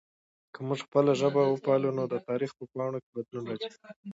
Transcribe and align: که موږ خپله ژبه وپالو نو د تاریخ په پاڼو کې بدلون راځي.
که 0.53 0.59
موږ 0.67 0.79
خپله 0.87 1.11
ژبه 1.19 1.41
وپالو 1.47 1.89
نو 1.97 2.03
د 2.13 2.15
تاریخ 2.27 2.51
په 2.57 2.63
پاڼو 2.73 2.97
کې 3.03 3.09
بدلون 3.15 3.43
راځي. 3.49 3.69